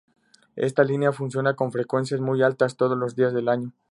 Esta 0.55 0.83
línea 0.83 1.11
funciona 1.11 1.53
con 1.55 1.71
frecuencias 1.71 2.21
muy 2.21 2.41
altas, 2.41 2.75
todos 2.75 2.97
los 2.97 3.15
días 3.15 3.33
del 3.35 3.49
año. 3.49 3.71